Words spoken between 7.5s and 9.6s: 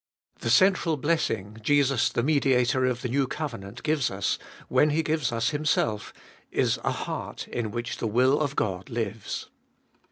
which the will of God lives.